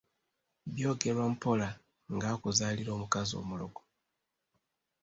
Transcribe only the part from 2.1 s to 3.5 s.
ng’akuzaalira omukazi